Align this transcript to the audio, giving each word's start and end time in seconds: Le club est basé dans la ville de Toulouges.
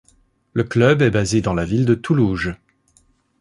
Le 0.53 0.63
club 0.63 1.03
est 1.03 1.11
basé 1.11 1.41
dans 1.41 1.53
la 1.53 1.63
ville 1.63 1.85
de 1.85 1.93
Toulouges. 1.93 2.55